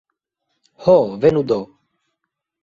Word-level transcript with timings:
Ho, 0.85 0.95
venu 1.27 1.45
do! 1.53 1.59